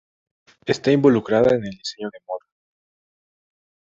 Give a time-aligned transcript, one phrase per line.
[0.65, 2.47] Está involucrada en el diseño de moda.